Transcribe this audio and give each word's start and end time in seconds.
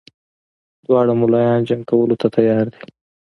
دواړه 0.85 1.13
ملایان 1.21 1.61
جنګ 1.69 1.83
کولو 1.89 2.15
ته 2.21 2.27
تیار 2.35 2.65
دي. 2.73 2.81